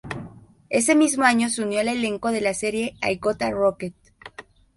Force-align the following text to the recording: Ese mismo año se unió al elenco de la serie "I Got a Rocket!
Ese 0.71 0.95
mismo 0.95 1.25
año 1.25 1.47
se 1.51 1.61
unió 1.61 1.79
al 1.79 1.87
elenco 1.87 2.31
de 2.31 2.41
la 2.41 2.55
serie 2.55 2.95
"I 3.07 3.17
Got 3.19 3.43
a 3.43 3.51
Rocket! 3.51 3.93